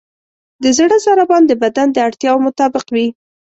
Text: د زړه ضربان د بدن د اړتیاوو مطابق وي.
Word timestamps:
د 0.63 0.65
زړه 0.77 0.97
ضربان 1.07 1.43
د 1.47 1.51
بدن 1.63 1.87
د 1.93 1.97
اړتیاوو 2.07 2.45
مطابق 2.47 2.85
وي. 2.95 3.07